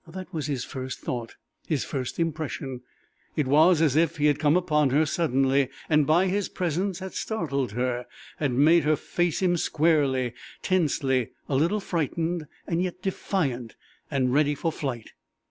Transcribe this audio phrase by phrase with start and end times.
[0.07, 1.35] That was his first thought
[1.67, 2.81] his first impression.
[3.35, 7.13] It was as if he had come upon her suddenly, and by his presence had
[7.13, 10.33] startled her had made her face him squarely,
[10.63, 13.75] tensely, a little frightened, and yet defiant,
[14.09, 15.11] and ready for flight.